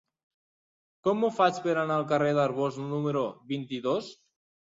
[1.07, 3.23] Com ho faig per anar al carrer d'Arbós número
[3.55, 4.09] vint-i-dos?